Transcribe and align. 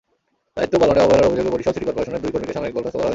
দায়িত্ব 0.55 0.75
পালনে 0.81 0.99
অবহেলার 1.05 1.27
অভিযোগে 1.29 1.53
বরিশাল 1.53 1.73
সিটি 1.75 1.85
করপোরেশনের 1.87 2.21
দুই 2.23 2.31
কর্মীকে 2.33 2.55
সাময়িক 2.57 2.73
বরখাস্ত 2.75 2.95
করা 2.97 3.03
হয়েছে। 3.03 3.09